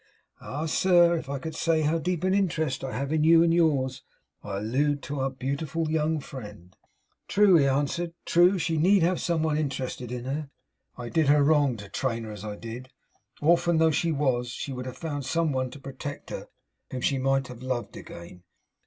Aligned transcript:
'Ah, 0.41 0.65
sir! 0.65 1.15
If 1.15 1.29
I 1.29 1.37
could 1.37 1.53
say 1.53 1.81
how 1.83 1.99
deep 1.99 2.23
an 2.23 2.33
interest 2.33 2.83
I 2.83 2.91
have 2.97 3.13
in 3.13 3.23
you 3.23 3.43
and 3.43 3.53
yours! 3.53 4.01
I 4.43 4.57
allude 4.57 5.03
to 5.03 5.19
our 5.19 5.29
beautiful 5.29 5.91
young 5.91 6.19
friend.' 6.19 6.75
'True,' 7.27 7.57
he 7.57 7.67
answered. 7.67 8.15
'True. 8.25 8.57
She 8.57 8.77
need 8.77 9.03
have 9.03 9.21
some 9.21 9.43
one 9.43 9.59
interested 9.59 10.11
in 10.11 10.25
her. 10.25 10.49
I 10.97 11.09
did 11.09 11.27
her 11.27 11.43
wrong 11.43 11.77
to 11.77 11.87
train 11.87 12.23
her 12.23 12.31
as 12.31 12.43
I 12.43 12.55
did. 12.55 12.89
Orphan 13.43 13.77
though 13.77 13.91
she 13.91 14.11
was, 14.11 14.49
she 14.49 14.73
would 14.73 14.87
have 14.87 14.97
found 14.97 15.23
some 15.23 15.51
one 15.51 15.69
to 15.69 15.79
protect 15.79 16.31
her 16.31 16.47
whom 16.89 17.01
she 17.01 17.19
might 17.19 17.47
have 17.47 17.61
loved 17.61 17.95
again. 17.95 18.41